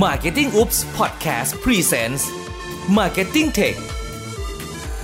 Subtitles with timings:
[0.00, 2.22] Marketing Oops Podcast Presents
[2.98, 3.76] Marketing Tech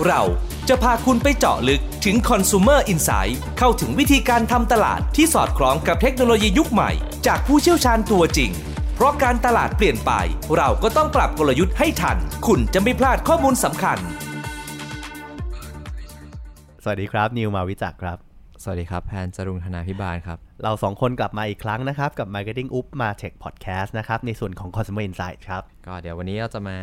[0.06, 0.22] เรา
[0.68, 6.90] จะพาคุณไปเจาะลึกถึง Consumer Insight เข้าถึงวิธีการทำตลาดที่สอดคล้องกับเทคโนโลยียุคใหม่
[7.26, 8.50] จากผู้เชี่ยวชาญตัวจริง
[8.94, 10.12] เพราะการตลาดเปลี่ยนไป
[10.56, 13.98] เราก็ต้องปรับกลยุทธ์ให้ทัน คุณจะไม่พลาดข้อมูลสำคัญ
[16.82, 18.27] สวัสดีครับ นิวมาวิจักครับ
[18.62, 26.78] สวัสดีครับ แพนจรุงธนาพิบาลครับ เราสองคนกลับมาอีกครั้งนะครับ กับ Marketing Up มา Tech Podcast นะครับ ในส่วนของ Consumer Insight ครับ ก็เดี๋ยววันนี้เราจะมา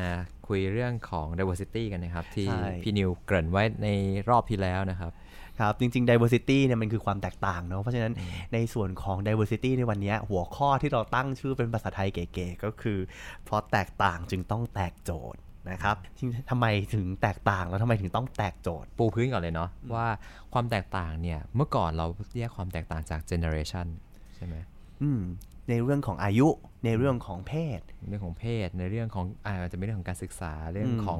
[0.48, 3.88] คุยเรื่องของ diversity กันนะครับ ที่ใช่พี่นิวเกริ่นไว้ใน
[4.30, 5.12] รอบที่แล้วนะครับ
[5.60, 8.14] ครับจริงๆ diversity เนี่ยมันคือความแตกต่างเนาะเพราะฉะนั้น
[8.54, 13.00] ในส่วนของ diversity ในวันนี้หัวข้อที่เราตั้งชื่อเป็นภาษาไทยเก๋ๆก็คือ
[13.46, 15.40] เพราะแตกต่างจึงต้องแตกโจทย์
[15.72, 20.08] นะครับจริงๆทำไมถึงแตกต่างแล้วทำไมถึงต้องแตกโจทย์ ปูพื้นก่อนเลยเนาะว่า
[20.54, 22.06] ความแตกต่างเนี่ยเมื่อก่อนเรา
[22.38, 23.88] แยกความแตกต่างจาก generation
[24.36, 24.56] ใช่ไหม
[25.02, 25.22] อืม
[25.70, 26.48] ในเรื่องของอายุ
[26.86, 31.20] ในเรื่องของเพศ เรื่องของเพศในเรื่องของอาจจะเป็นเรื่องของการศึกษาเรื่องอืมของ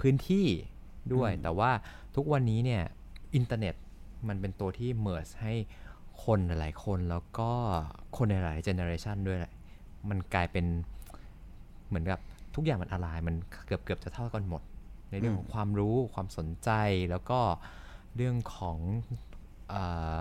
[0.00, 0.46] พื้นที่
[1.14, 1.70] ด้วย แต่ว่า
[2.16, 2.82] ทุกวันนี้เนี่ย
[3.34, 3.74] อินเทอร์เน็ต
[4.28, 5.54] มันเป็นตัวที่ merge ให้
[6.24, 7.50] คนหลายๆคนแล้วก็
[8.16, 9.52] คนในหลาย generation ด้วยแหละ
[10.08, 10.66] มันกลายเป็น
[11.88, 12.18] เหมือนกับ
[12.54, 13.34] ทุกอย่างมันอะไรมัน
[13.66, 14.62] เกือบเกือบจะเท่ากันหมด
[15.10, 16.70] ในเรื่องของความรู้ความสนใจ
[17.10, 17.40] แล้วก็
[18.16, 18.78] เรื่องของ
[19.68, 19.74] เอ
[20.14, 20.16] อ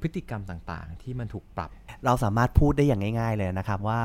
[0.00, 1.70] พฤติกรรมต่างๆ ที่มันถูกปรับ
[2.04, 4.00] เราสามารถพูดได้อย่างง่าย ๆ เลยนะครับว่า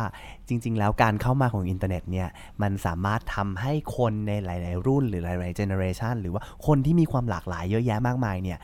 [0.48, 2.30] จริง ๆ แล้วการเข้ามาของอินเทอร์เน็ตเนี่ย
[2.62, 8.60] มันสามารถทำให้คนในหลาย ๆ รุ่นหรือหลาย ๆ generation หรือว่าคนที่มีความหลากหลายเยอะแยะมากมายเนี่ย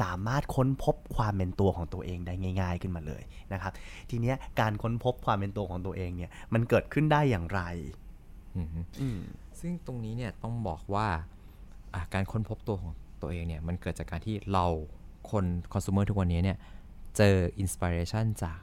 [0.00, 3.72] สามารถค้นพบความเป็นตัวของตัวเองได้ง่าย ๆ ขึ้นมาเลยนะครับ
[4.10, 8.07] ทีเนี้ยการค้นพบความเป็นตัวของตัวเองเนี่ยมันเกิดขึ้นได้อย่างไรอือฮึอืม
[9.60, 11.08] ซึ่งตรงนี้เนี่ยต้องบอกว่า
[11.94, 12.92] อะการค้นพบตัวของ
[13.22, 14.66] ตัวเองเนี่ยมันเกิดจากการที่เรา
[15.30, 16.58] คนคอน sumer ทุกวันนี้เนี่ย
[17.16, 18.60] เจอ inspiration จาก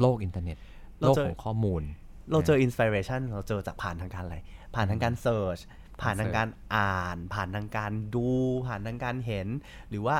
[0.00, 0.56] โลกอินเทอร์เน็ต
[1.00, 1.82] เราโลกเจอของข้อมูล
[2.30, 4.38] เราเจอ inspiration เราเจอจากผ่านทางการอะไร
[4.74, 5.58] ผ่านทางการ search
[6.02, 8.28] ผ่านทางการอ่าน ผ่านทางการดู
[8.66, 9.48] ผ่านทางการเห็น
[9.90, 10.16] หรือว่า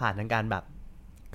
[0.00, 0.64] ผ่านทางการแบบ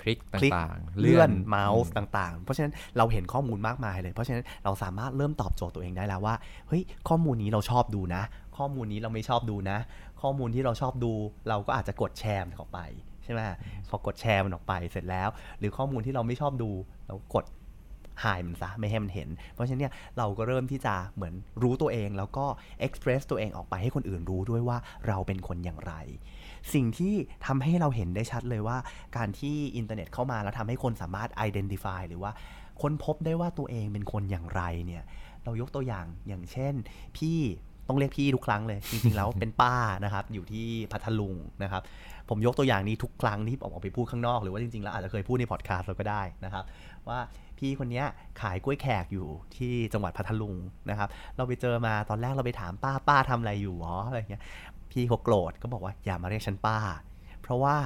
[0.03, 6.35] คลิกคลิกต่างๆ เลื่อนเมาส์ต่างๆ เพราะฉะนั้นเราเห็นข้อมูลมากมายเลย เพราะฉะนั้นเราสามารถเริ่มตอบโจทย์ตัวเองได้แล้วว่า
[6.67, 8.23] เฮ้ย ข้อมูลนี้เราชอบดูนะ
[8.57, 9.77] ข้อมูลนี้เราไม่ชอบดูนะ
[10.21, 11.13] ข้อมูลที่เราชอบดู
[11.49, 12.79] เราก็อาจจะกดแชร์มันออกไป
[13.23, 13.41] ใช่ไหม
[13.89, 16.69] พอกดแชร์มันออกไปเสร็จแล้ว หรือข้อมูลที่เราไม่ชอบดู
[17.07, 17.45] เรากด
[18.23, 21.33] หายมันซะไม่ให้มันเห็น เพราะฉะนั้นเนี่ยเราก็เริ่มที่จะเหมือน
[21.63, 22.45] รู้ตัวเอง แล้วก็
[22.79, 24.77] เอ็กเพรสตัวเองออกไปให้คนอื่นรู้ด้วยว่า
[25.07, 25.93] เราเป็นคนอย่างไร
[26.73, 27.13] สิ่งที่
[27.45, 28.77] ทำให้เราเห็นได้ชัดเลยว่า
[29.17, 32.31] การที่อินเทอร์เน็ตเข้ามาแล้วทำให้คนสามารถ identify หรือว่า
[32.81, 35.03] ค้นพบได้ว่าตัวเองเป็นคนอย่างไรเนี่ย
[35.43, 36.73] เรายกตัวอย่างอย่างเช่น
[37.17, 37.39] พี่
[37.87, 41.81] ต้องเรียกพี่ทุกครั้งเลย จริงๆแล้วเป็นป้านะครับอยู่ที่พัทลุงนะครับ
[42.29, 46.63] ผมยกตัวอย่างนี้ทุกครั้งที่ออกไปพูดข้างนอก หรือว่าจริงๆแล้วอาจจะเคยพูดในพอดแคสต์เราก็ได้นะครับ
[47.09, 47.19] ว่า
[47.63, 48.03] พี่คนนี้
[48.41, 50.55] ขายกล้วยแขกอยู่ที่จังหวัดพัทลุง
[50.89, 54.43] นะครับ เราไปเจอมาตอนแรกเราไปถามป้าป้าทำอะไรอยู่หรออะไรเงี้ย
[54.91, 56.77] พี่เขาโกรธก็บอกว่าอย่ามาเรียกฉันป้า
[57.41, 57.77] เพราะว่า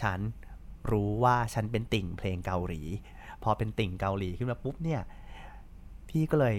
[0.00, 0.18] ฉัน
[0.90, 2.82] รู้ว่าฉันเป็นติ่งเพลงเกาหลี
[3.42, 5.00] พอเป็นติ่งเกาหลีขึ้นมาปุ๊บเนี่ย
[6.08, 6.56] พี่ก็เลย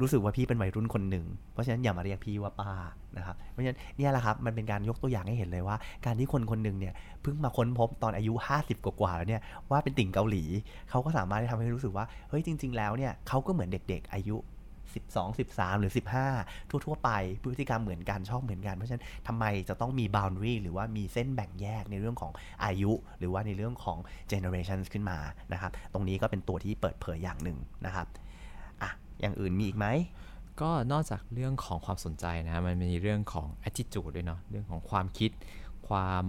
[0.00, 2.72] รู้สึกว่าพี่เป็นวัยรุ่นคนหนึ่ง เพราะฉะนั้นอย่ามาเรียกพี่ว่าป้า
[3.16, 10.44] นะครับ เพราะฉะนั้นเนี่ยแหละครับมันเป็นการยกตัวอย่างให้เห็นเลยว่า การที่คนคนหนึ่งเนี่ยเพิ่งมาค้นพบตอนอายุ 50 กว่าๆแล้วเนี่ยว่าเป็นติ่งเกาหลี
[10.90, 14.38] เขาก็สามารถที่ทำให้รู้สึกว่าเฮ้ยจริง ๆ แล้วเนี่ยเขาก็เหมือนเด็ก ๆ อายุ
[14.94, 15.92] 12 13 หรือ
[16.34, 17.10] 15 ทั่ว ๆ ไป
[17.42, 22.32] พฤติกรรมเหมือนกันชอบเหมือนกัน เพราะฉะนั้นทำไมจะต้องมี boundary หรือว่ามีเส้นแบ่งแยกในเรื่องของ
[22.64, 23.98] อายุ หรือว่าในเรื่องของ
[24.32, 25.18] generations ขึ้นมา
[25.52, 28.06] นะครับตรงนี้ก็เป็นตัวที่เปิดเผยอย่างหนึ่งนะครับ
[29.14, 29.86] อะอย่างอื่นมีอีกไหม
[30.60, 35.30] ก็นอกจากเรื่องของความสนใจนะมันมีเรื่องของ attitude ด้วยเนาะเรื่องของความคิด
[35.88, 36.24] ความ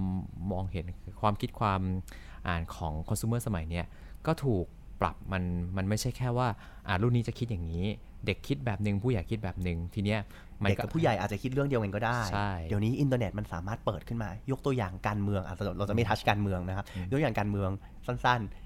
[0.51, 0.85] มองเห็น
[1.21, 1.81] ความคิดความ
[2.47, 3.85] อ่านของ consumer สมัยเนี้ย
[4.27, 4.65] ก็ถูก
[5.01, 5.43] ปรับมัน
[5.77, 6.47] มันไม่ใช่แค่ว่า
[6.87, 7.85] อ่ารุ่นนี้จะคิดอย่างนี้
[8.25, 10.19] เด็กคิดแบบหนึ่งผู้ใหญ่คิดแบบหนึ่งทีเนี้ย
[10.61, 17.69] มันเด็กกับผู้ใหญ่อาจจะคิดเรื่องเดียวกันก็ได้ใช่เดี๋ยวนี้อินเทอร์เน็ตมันสามารถเปิดขึ้นมา ยกตัวอย่างการเมืองอะเราเราจะไม่ทัชการเมืองนะครับยกตัวอย่างการเมือง
[18.07, 18.64] สั้นๆ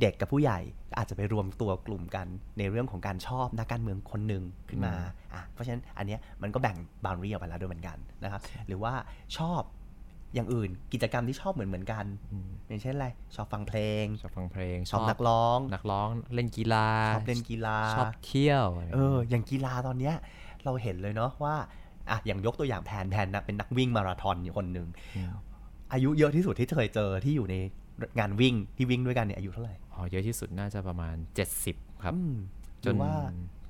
[0.00, 0.58] เด็กกับผู้ใหญ่
[0.98, 2.26] อาจจะไปรวมตัวกลุ่มกัน
[2.58, 4.94] ในเรื่องของการชอบนักการเมืองคนหนึ่งขึ้นมา
[5.34, 8.92] อะเพราะฉะนั้นอันเนี้ยมันก็แบ่งบาวน์รีออกไปแล้วด้วยเหมือนกันนะครับ หรือว่า
[9.38, 9.62] ชอบ
[10.34, 12.04] อย่างอื่นกิจกรรมที่ชอบเหมือนเหมือนๆกัน
[12.68, 20.14] อย่างเช่นอะไรชอบฟังเพลง ชอบฟังเพลง ชอบนักร้อง นักร้องเล่นกีฬา ชอบเล่นกีฬา ชอบเที่ยวอะไรเออ อย่างกีฬาตอนเนี้ย
[20.64, 21.54] เราเห็นเลยเนาะว่า
[22.10, 24.88] อะอย่างยกตัวอย่างแพนแพนนะเป็นนักวิ่งมาราธอนอยู่คนหนึ่ง
[25.92, 27.56] อายุเยอะที่สุดที่เคยเจอที่อยู่ใน
[28.18, 31.16] งานวิ่งที่วิ่งด้วยกันเนี่ยอายุเท่าไหร่ อ๋อเยอะที่สุดน่าจะประมาณ
[31.58, 32.34] 70 ครับอืม
[32.82, 33.14] หจรืนอว่า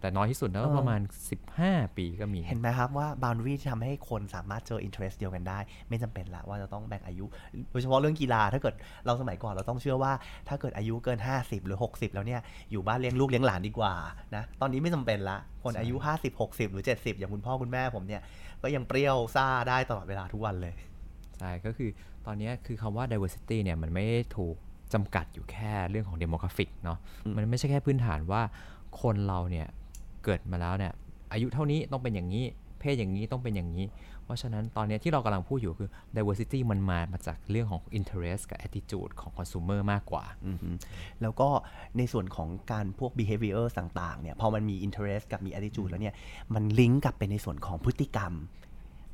[0.00, 1.00] แต่น้อยที่สุดแล้วก็ประมาณ
[1.48, 5.58] 15 ปีก็มี เห็นไหมครับว่า boundary ที่ทำให้คนสามารถเจอ interest เดียวกันได้
[5.88, 7.24] ไม่จำเป็นละว่าจะต้องแบ่งอายุ
[7.70, 8.74] โดยเฉพาะเรื่องกีฬาถ้าเกิด
[9.06, 10.12] เราสมัยก่อนเราต้องเชื่อว่า
[10.48, 12.40] ถ้าเกิดอายุเกิน 50 หรือ 60 แล้วเนี่ย
[12.70, 13.94] อยู่บ้านเลี้ยงลูกเลี้ยงหลานดีกว่า
[14.36, 18.22] นะตอนนี้ไม่จำเป็นละ คนอายุ 50 60 หรือ 70 อย่างคุณพ่อคุณแม่ผมเนี่ย
[18.62, 20.74] ก็ยังเปรี้ยวซ่าได้ตลอดเวลาทุกวันเลย
[21.38, 21.90] ใช่ก็คือ
[22.26, 24.56] ตอนนี้คือคำว่า diversity เนี่ยมันไม่ได้ถูก
[24.94, 26.98] จำกัดอยู่แค่เรื่องของ demographic เนาะ
[27.36, 28.42] มันไม่ใช่แค่พื้นฐานว่า
[29.00, 29.68] คนเราเนี่ย
[30.24, 30.92] เกิดมาแล้วเนี่ย
[31.32, 32.44] อายุเท่านี้ต้องเป็นอย่างนี้
[32.80, 33.86] เพศอย่างนี้ต้องเป็นอย่างนี้
[34.24, 40.68] เพราะฉะนั้นตอนนี้ที่เรากำลังพูดอยู่คือ diversity มันมามาจากเรื่องของ interest กับ attitude ของ consumer มากกว่าอือฮึ
[41.22, 41.48] แล้วก็
[41.96, 46.14] ในส่วนของการพวก behavior ต่างๆเนี่ยพอมันมี interest กับมี attitude แล้วเนี่ย
[46.54, 48.32] มันลิงก์กลับไปในส่วนของพฤติกรรม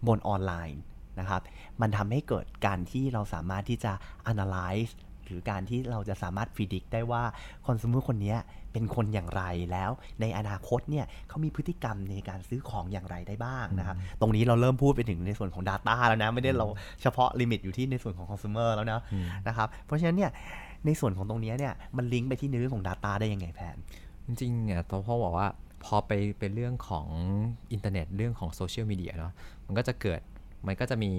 [0.07, 0.81] บนออนไลน์
[1.19, 1.43] นะครับ
[1.81, 3.93] มันทำให้เกิดการที่เราสามารถที่จะ
[4.33, 4.91] analyze
[5.29, 7.23] หรือการที่เราจะสามารถ predict ได้ว่า
[7.67, 8.39] consumer คนเนี้ย
[8.73, 9.43] เป็นคนอย่างไร
[9.73, 9.91] แล้ว
[10.21, 16.67] ในอนาคตเนี่ยเขามีพฤติกรรมในการซื้อของอย่างไรได้บ้างนะครับ ตรงนี้เราเริ่มพูดไปถึงในส่วนของ Data แล้วนะ ไม่ได้เรา
[17.03, 19.01] เฉพาะลิมิตอยู่ที่ในส่วนของ consumer แล้วนะ
[19.49, 20.31] นะครับเพราะฉะนั้นเนี่ย
[20.87, 23.77] ในส่วนของตรงเนี้ยเนี่ยมันลิงก์ไปที่ในเรื่องของ Data ได้ยังไงแพน
[24.27, 25.49] จริงๆเนี่ยตัวพ่อบอกว่า
[25.85, 27.07] พอไปเป็นเรื่องของ
[27.73, 29.33] อินเทอร์เน็ตเรื่องของโซเชียลมีเดียเนาะ
[29.67, 30.21] มันก็จะเกิด
[30.67, 31.13] มันก็จะมี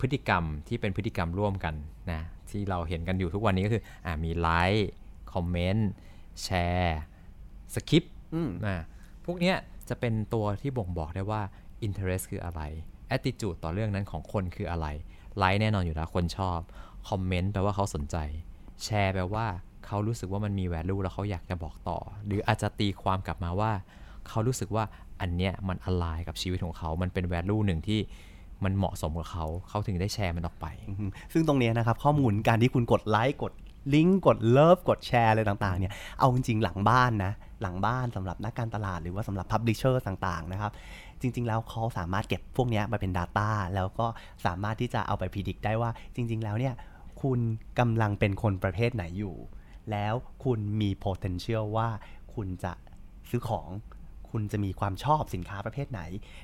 [0.00, 1.74] พฤติกรรมที่เป็นพฤติกรรมร่วมกัน
[2.10, 2.20] นะ
[2.50, 8.84] ที่เราเห็นกันอยู่ทุกวันนี้ก็คืออ่ามี like comment share subscribe อืมนะ
[9.24, 9.56] พวกเนี้ย
[9.88, 11.42] จะเป็นตัวที่บ่งบอกได้ว่า
[11.86, 12.60] interest คืออะไร
[13.16, 14.86] attitude ต่อเรื่องนั้นของคนคืออะไร
[15.38, 16.60] ไลค์แน่นอนอยู่แล้วคนชอบ
[17.08, 18.16] comment แปลว่าเขาสนใจ
[18.84, 19.46] แชร์แปลว่า
[19.86, 23.72] เขารู้สึกว่ามันมี value แล้วเขาอยากจะบอกต่อ หรืออาจจะตีความกลับมาว่า
[24.28, 24.84] เขารู้สึกว่า
[25.20, 28.00] อันเนี้ยมัน align กับชีวิตของเขา มันเป็น value หนึ่งที่
[28.64, 30.66] มันเหมาะสมกับเขาเขาถึงได้แชร์มันออกไป
[31.32, 33.52] ซึ่งตรงนี้นะครับข้อมูลการที่คุณกดไลค์กด
[33.94, 40.72] ลิงก์กด love กดแชร์อะไรต่างๆเนี่ยเอาจริงๆหลังบ้านนะหลังบ้านสำหรับนักการตลาดหรือว่าสำหรับ publisher ต่างๆนะครับ
[41.20, 44.06] จริง ๆ แล้วเขาสามารถเก็บพวกนี้มาเป็น Data แล้วก็
[44.46, 46.74] สามารถที่จะเอาไป predict ได้ว่าจริง ๆ แล้วเนี่ย
[47.22, 47.40] คุณ
[47.78, 49.36] กำลังเป็นคนประเภทไหนอยู่
[49.90, 50.14] แล้ว
[50.44, 51.88] คุณมี potential ว่า
[52.34, 52.72] คุณจะ
[53.30, 53.68] ซื้อของ
[54.32, 56.02] คุณจะมีความชอบสินค้าประเภทไหน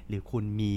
[0.08, 0.72] หรือคุณมี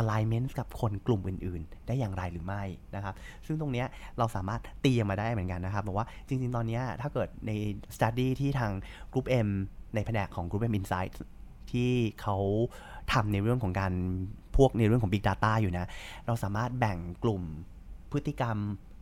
[0.00, 2.62] alignment กับคนกลุ่มอื่น ๆ ได้อย่างไรหรือไม่
[2.94, 3.14] นะครับ
[3.46, 3.86] ซึ่งตรงเนี้ย
[4.18, 7.52] เราสามารถตีออกมาได้เหมือนกันนะครับ บอกว่าจริง ๆ ตอนเนี้ยถ้าเกิดใน
[7.96, 8.72] study ที่ทาง
[9.12, 9.48] Group M
[9.94, 11.12] ในแผนกของ Group M Insight
[11.70, 11.90] ที่
[12.20, 12.36] เขา
[13.12, 13.92] ทำในเรื่องของการ
[14.56, 15.90] พวกในเรื่องของ Big Data อยู่นะ
[16.26, 17.42] เราสามารถแบ่งกลุ่ม
[18.12, 18.56] พฤติกรรม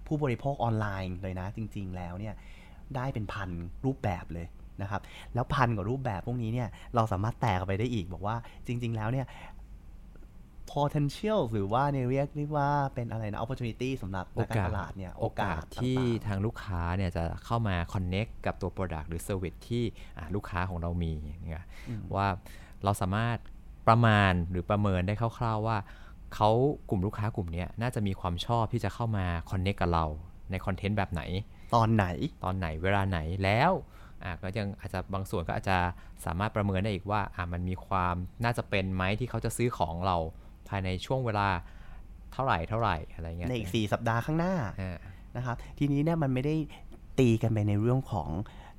[0.07, 2.35] ผู้บริโภคออนไลน์เลยนะ จริง ๆ แล้วเนี่ย
[2.97, 3.51] ได้เป็นพัน
[3.85, 4.47] รูปแบบเลย
[4.83, 5.03] นะครับ
[5.35, 8.37] แล้วพันกว่ารูปแบบพวกนี้เนี่ยเราสามารถแตกออกไปได้อีกบอกว่า
[8.67, 9.27] จริง ๆ แล้วเนี่ย
[10.73, 19.85] potential หรือว่าในเรียกเรียกว่าเป็นอะไรนะ opportunity สำหรับโอนักการกาสตลาดเนี่ยโอกาสที่ต่างทางลูกค้าเนี่ยจะเข้ามา connect กับตัว product หรือ service ที่
[20.19, 21.13] อะลูกค้าของเรามี
[21.49, 21.65] เนี่ย
[22.15, 22.27] ว่า
[22.85, 23.37] เราสามารถ
[23.89, 25.77] ประมาณหรือประเมินได้คร่าวๆว่า
[26.35, 26.51] เขา
[26.89, 30.07] กลุ่มลูกค้ากลุ่มเนี้ยน่าจะมีความชอบที่จะเข้ามา connect กับเรา
[30.51, 32.05] ในคอนเทนต์แบบไหนๆตอนไหน
[32.45, 34.08] ตอนไหนเวลาไหนแล้วอะ
[34.43, 35.79] ก็ยังอาจจะบางส่วนก็อาจจะ
[36.25, 40.17] สามารถประเมินได้อีกว่าอะมันมีความน่าจะเป็นไหมที่เขาจะซื้อของเรา
[40.69, 41.49] ภายในช่วงเวลา
[42.33, 44.99] เท่าไหร่เท่าไหร่อะไรเงี้ยในอีก 4 สัปดาห์ข้างหน้าอ่า
[45.37, 46.55] นะครับทีนี้เนี่ยมันไม่ได้
[47.19, 48.29] ตีกันไปในเรื่องของ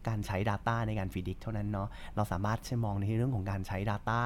[0.08, 4.22] การใช้ Data ในการ predict เท่านั้นเนาะเราสามารถใช้มองในเรื่องของการใช้ Data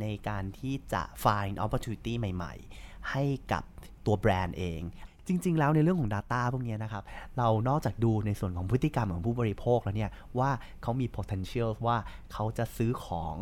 [0.00, 3.64] ในการที่จะ find opportunity ใหม่ ๆ ให้กับ
[4.06, 4.80] ตัวแบรนด์เอง
[5.28, 7.04] จริง ๆ แล้วในเรื่องของ Data พวกนี้นะครับ
[7.38, 10.50] เรานอกจากดูในส่วนของพฤติกรรมของผู้บริโภคแล้วเนี่ย ว่า
[10.82, 11.96] เขามี potential ว่า
[12.32, 13.36] เขาจะซื้อของ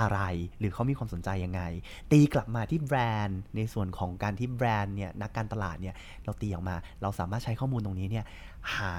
[0.00, 0.20] อะไร
[0.58, 1.62] หรือเขามีความสนใจยังไง
[2.12, 8.24] ตีกลับมาที่แบรนด์ ในส่วนของการที่แบรนด์เนี่ยนักการตลาดเนี่ยเราตีออกมา เราสามารถใช้ข้อมูลตรงนี้เนี่ย
[8.76, 8.94] หา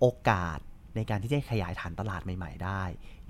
[0.00, 0.58] โอกาส
[0.96, 2.82] ในการที่จะขยายฐานตลาดใหม่ ๆ ได้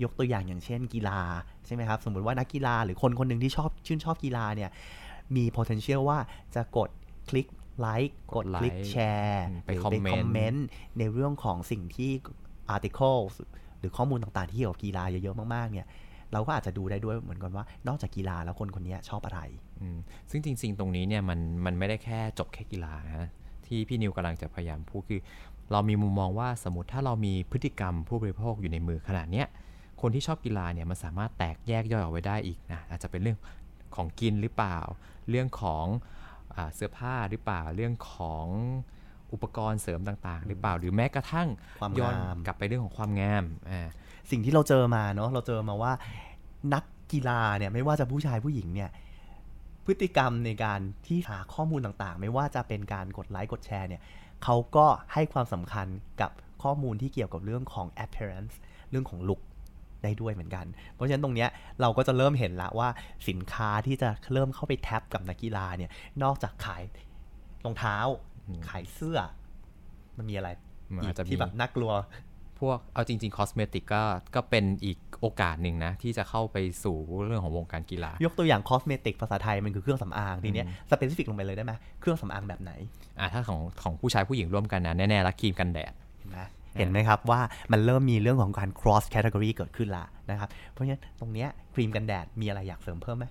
[0.03, 1.19] ยกตัวอย่างอย่างเช่นกีฬา
[1.65, 4.69] ใช่ไหมครับ สมมติว่านักกีฬาหรือคนคนหนึ่งที่ชอบชื่นชอบกีฬาเนี่ย
[5.35, 6.19] มี potential ว่า
[6.55, 6.89] จะกด
[7.29, 7.47] คลิก
[7.79, 10.65] ไลค์กดคลิก like แชร์อืมไปหรือ comment คอมเมนต์
[10.97, 12.11] ในเรื่องของสิ่งที่
[12.75, 13.33] articles
[13.79, 15.87] หรือข้อมูลต่างๆที่เกี่ยวกับกีฬาเยอะๆมากๆเนี่ย
[16.33, 19.39] เราก็อาจจะดูได้ด้วยเหมือนกันว่า นอกจากกีฬาแล้วคนคนนี้ชอบอะไร
[19.81, 19.97] อืม
[20.29, 23.29] ซึ่งจริง ๆ ตรงนี้เนี่ยมันมันไม่ได้แค่จบแค่กีฬานะ
[23.65, 25.21] ที่พี่นิวกำลังจะพยายามพูดคือ
[25.71, 29.47] เรามีมุมมองว่าสมมติถ้าเรามีพฤติกรรมผู้บริโภคอยู่ในมือขนาดเนี้ย
[30.01, 33.37] คนที่ชอบกีฬาเนี่ยมันสามารถแตกแยกย่อยออกไปได้อีกนะอาจจะเป็นเรื่อง
[33.95, 34.77] ของกินหรือเปล่า
[35.29, 36.22] เรื่องของอา
[36.75, 38.47] เสื้อผ้าหรือเปล่าเรื่องของ
[39.33, 41.47] อุปกรณ์เสริมต่างๆ หรือเปล่าหรือแม้กระทั่ง
[41.81, 43.87] ความย้อนงามกลับไปเรื่องของความงามอ่า
[44.31, 45.93] สิ่งที่เราเจอมาเนาะเราเจอมาว่า
[46.73, 48.89] นักกีฬาเนี่ยไม่ว่าจะผู้ชายผู้หญิงเนี่ย
[49.85, 54.01] พฤติกรรมในการที่หาข้อมูลต่างๆ ไม่ว่าจะเป็นการกดไลค์กดแชร์เนี่ย
[54.43, 55.87] เขาก็ให้ความสำคัญ
[56.21, 56.31] กับ
[56.63, 58.55] ข้อมูลที่เกี่ยวกับเรื่องของ appearance
[58.89, 59.41] เรื่องของ look
[60.03, 61.49] ได้ด้วยเหมือนกัน เพราะฉะนั้นตรงเนี้ย
[61.81, 62.89] เราก็จะเริ่มเห็นละว่า
[63.29, 65.91] สินค้าที่จะเริ่มเข้าไปแท็บกับนักกีฬาเนี่ย
[66.23, 66.83] นอกจากขาย
[67.65, 67.97] รองเท้า
[68.69, 69.19] ขายเสื้อ
[70.17, 70.49] มันมีอะไร
[70.95, 71.91] มันอีอาจกจะมีที่แบบน่ากลัว
[72.59, 74.03] พวกเอาจริงๆ cosmetic ก็
[74.35, 82.71] ก็เป็นอีกโอกาสหนึ่งนะ ที่จะเข้าไปสู่เรื่องของวงการกีฬา ยกตัวอย่าง cosmetic ภาษาไทยมันคือเครื่องสำอางทีเนี้ย specific ลงไปเลยได้ไหมเครื่องสำอางแบบไหน
[83.19, 85.93] อ่าถ้าของของผู้ชายผู้หญิงร่วมกันนะแน่ๆละครีมกันแดด
[86.77, 93.25] เห็นไหมเห็นไหมครับว่ามันเริ่มมีเรื่องของการ cross category เกิดขึ้นละนะครับ เพราะฉะนั้นตรงเนี้ยครีมกันแดดมีอะไรอยากเสริมเพิ่มไหม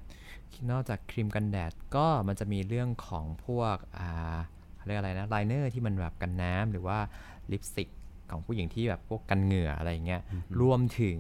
[0.71, 4.37] นอกจากครีมกันแดดก็มันจะมีเรื่องของพวกอ่า
[4.77, 6.99] เขาเรียกอะไรนะ liner ที่มันแบบกันน้ำหรือว่า
[7.53, 7.89] ลิปสติก
[8.31, 10.23] ของผู้หญิงที่แบบพวกกันเหงื่ออะไรอย่างเงี้ย
[10.61, 11.19] รวมถึง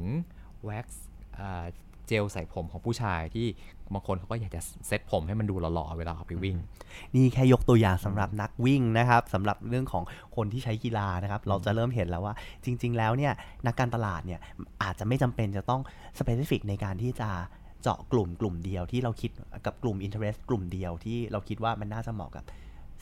[0.65, 1.05] แว็กซ์
[1.37, 3.47] เจลใส่ผมของผู้ชายที่
[3.93, 6.57] บางคนเขาก็อยากจะเซ็ตผมให้มันดูหล่อๆเวลาออกไปวิ่ง
[7.15, 10.05] นี่แค่ยกตัวอย่างสำหรับนักวิ่งนะครับสำหรับเรื่องของ
[10.37, 13.33] คนที่ใช้กีฬานะครับ เราจะเริ่มเห็นแล้วว่าจริง ๆ แล้วเนี่ย
[13.67, 14.41] นักการตลาดเนี่ย
[14.83, 15.81] อาจจะไม่จำเป็นจะต้อง
[16.19, 17.31] specific ในการที่จะ
[17.83, 19.31] เจาะกลุ่มกลุ่มเดียวที่เราคิด
[19.67, 22.45] กับกลุ่ม interest กลุ่มเดียวที่เราคิดว่ามันน่าจะเหมาะกับ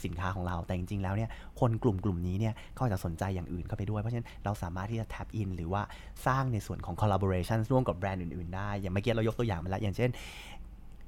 [0.05, 1.31] สินค้าของเรา แต่จริงๆแล้วเนี่ย
[1.61, 5.83] คนกลุ่มกลุ่มนี้เนี่ยก็อาจจะสนใจอย่างอื่นเข้าไปด้วย เพราะฉะนั้นเราสามารถที่จะ tap in หรือว่า
[6.27, 10.11] สร้างในส่วนของ collaboration ร่วมกับแบรนด์อื่นๆได้ อย่างเมื่อกี้เรายกตัวอย่างมาแล้วอย่างเช่น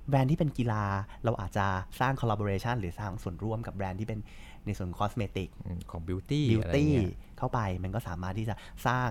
[0.09, 0.85] แบรนด์ที่เป็นกีฬา
[1.25, 1.67] เราอาจจะ
[2.01, 4.19] สร้าง collaboration หรือสร้างส่วนร่วมกับแบรนด์ที่เป็น
[4.67, 8.55] ในส่วน cosmetic อืมของ beauty บิวอะไรตี้เงี้ยเข้าไปมันก็สามารถที่จะ
[8.87, 9.09] สร้าง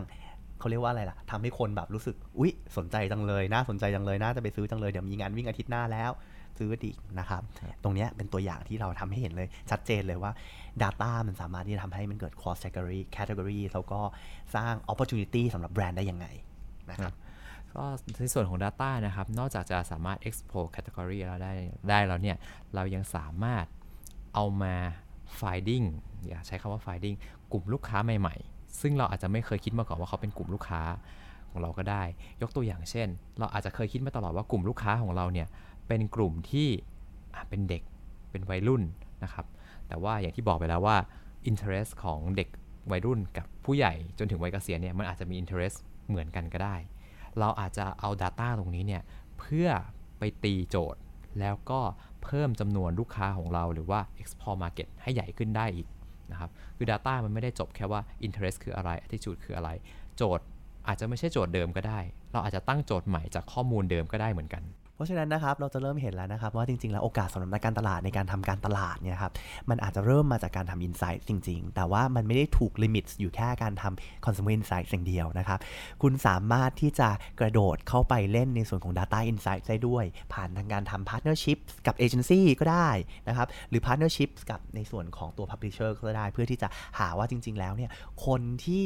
[0.59, 6.11] เขาเรียกว่าอะไรล่ะทำให้คนแบบรู้สึกอุ๊ย สนใจจังเลยน่าสนใจจังเลยน่าจะไปซื้อจังเลย เดี๋ยวมีงานวิ่งอาทิตย์หน้าแล้ว
[6.57, 7.41] ซื้อดีกนะครับ
[7.83, 10.31] ตรงเนี้ยเป็นตัวอย่างที่เราทำให้เห็นเลยชัดเจนเลยว่า
[10.81, 13.99] Data มันสามารถที่จะทำให้มันเกิด cross category category แล้วก็
[14.55, 16.25] สร้าง opportunity สำหรับแบรนด์ได้ยังไง
[16.91, 17.13] นะครับ
[17.75, 17.85] ก็
[18.19, 21.53] ในส่วนของ Data นะครับ นอกจากจะสามารถ export category แล้วได้
[21.89, 22.37] ได้แล้วเนี่ย
[22.75, 23.65] เรายังสามารถ
[24.35, 24.75] เอามา
[25.39, 25.85] finding
[26.27, 27.17] อย่าใช้คำว่า finding
[27.51, 30.81] กลุ่มลูกค้าใหม่ๆ ซึ่งเราอาจจะไม่เคยคิดมาก่อนว่าเขาเป็นกลุ่มลูกค้า
[31.51, 32.03] ของเราก็ได้
[32.41, 33.07] ยกตัวอย่างเช่น
[33.39, 35.47] เราอาจจะเคยคิดมาตลอดว่ากลุ่มลูกค้าของเราเนี่ย
[35.87, 36.69] เป็นกลุ่มที่
[37.49, 37.83] เป็นเด็ก
[38.31, 38.83] เป็นวัยรุ่น
[39.23, 39.45] นะครับ
[39.87, 40.97] แต่ว่าอย่างที่บอกไปแล้วว่า
[41.49, 42.49] interest ของเด็ก
[42.91, 45.77] วัยรุ่นกับผู้ใหญ่จนถึงวัยเกษียณเนี่ยมันอาจจะมี interest
[46.07, 46.75] เหมือนกันก็ได้
[47.39, 49.01] เราอาจจะเอา Data ตรงนี้เนี่ย
[49.39, 49.67] เพื่อ
[50.19, 51.01] ไปตีโจทย์
[51.39, 51.81] แล้วก็
[52.23, 55.87] เพิ่มจำนวนลูกค้าของเราหรือว่า export market ให้ใหญ่ขึ้นได้อีก
[56.31, 59.69] นะครับ คือ Data มันไม่ได้จบแค่ว่า interest คืออะไร attitude คืออะไร
[60.17, 60.45] โจทย์
[60.87, 61.99] อาจจะไม่ใช่โจทย์เดิมก็ได้
[62.31, 64.63] เราอาจจะตั้งโจทย์ใหม่จากข้อมูลเดิมก็ได้เหมือนกัน
[65.01, 69.33] ราะฉะนั้นนะครับเราจะเริ่มเห็นแล้วนะครับว่าจริงๆ แล้วโอกาสสำหรับนักการตลาดในการทำการตลาดเนี่ยครับ
[69.69, 75.59] มันอาจจะเริ่มมาจากการทำอินไซต์จริง ๆ แต่ว่ามันไม่ได้ถูกลิมิตอยู่แค่การทำ consumer insight อย่างเดียวนะครับ
[76.01, 82.89] คุณสามารถที่จะกระโดดเข้าไปเล่นในส่วนของ data insight ได้ด้วย ผ่านทางการทำ partnership กับ agency ก็ได้
[83.27, 86.67] นะครับ หรือ partnership กับในส่วนของตัว publisher ก็ได้ เพื่อที่จะ
[86.99, 87.91] หาว่าจริง ๆ แล้วเนี่ย
[88.25, 88.85] คนที่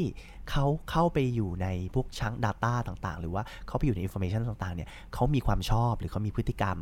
[0.50, 6.78] เขาเข้าไปอยู่ในพวกชั้ง data ต่างๆ หรือว่าเขาไปอยู่ใน information ต่างๆ เนี่ยเขามีความชอบรือเขามีพฤติกรรม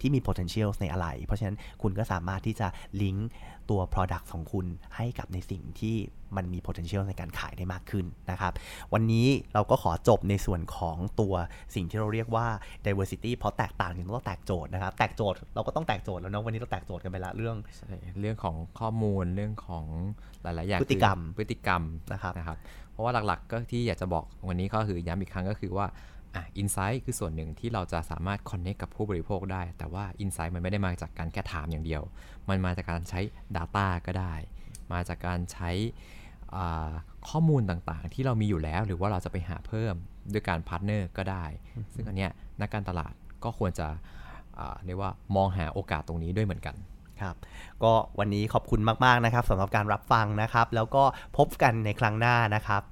[0.00, 2.66] ที่มี potential ในอะไร เพราะฉะนั้นคุณก็สามารถที่จะ
[3.02, 3.30] ลิงก์
[3.70, 5.96] ตัว product ของคุณให้กับในสิ่งที่
[6.36, 8.52] มันมี potential ในการขายได้มากขึ้นนะครับ
[8.92, 11.34] วันนี้เราก็ขอจบในส่วนของตัว
[11.74, 12.46] สิ่งที่เราเรียกว่า
[12.86, 17.88] diversity เพราะแตกต่างถึงต้องแตกโจทย์นะครับ แตกโจทย์เราก็ต้องแตกโจทย์แล้วเนาะ วันนี้เราแตกโจทย์กันไปละเรื่องใช่
[18.20, 19.84] เรื่องของข้อมูล เรื่องของ
[20.42, 21.82] หลายๆอย่าง พฤติกรรมคือพฤติกรรม
[22.12, 22.58] นะครับนะครับ
[22.92, 25.86] เพราะว่าหลักๆ ก็ที่อยากจะบอกวันนี้ก็คือย้ำอีกครั้งก็คือว่า
[26.36, 32.02] อะอินไซต์คือส่วนหนึ่งที่เราจะสามารถคอนเน c t กับผู้บริโภคได้ แต่ว่าอินไซต์มันไม่ได้มาจากการแค่ถามอย่างเดียว
[32.48, 33.20] มันมาจากการใช้
[33.56, 34.34] Data ก็ได้
[34.92, 35.70] มาจากการใช้
[36.56, 36.90] อ่า
[37.28, 39.94] ข้อมูลต่างๆ ที่เรามีอยู่แล้ว หรือว่าเราจะไปหาเพิ่ม
[40.32, 41.44] ด้วยการ partner ก็ได้
[41.94, 43.14] ซึ่งอันเนี้ยนักการตลาด
[43.44, 43.88] ก็ควรจะ
[44.58, 46.76] อ่าเรียกว่ามองหาโอกาสตรงนี้ด้วยเหมือนกัน
[47.22, 47.36] ครับ
[47.82, 51.04] ก็วันนี้ขอบคุณมาก ๆ นะครับสำหรับการรับฟังนะครับ แล้วก็
[51.36, 52.82] พบกันในครั้งหน้านะครับ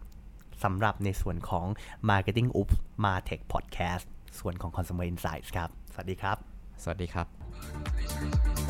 [0.62, 1.66] สำหรับในส่วนของ
[2.10, 4.04] Marketing Oops Martech Podcast
[4.38, 6.36] ส่วนของ Consumer Insights ครับ สวัสดีครับ
[6.82, 8.63] สวัสดีครับ